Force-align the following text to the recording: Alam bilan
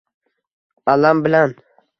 Alam 0.95 1.23
bilan 1.29 1.55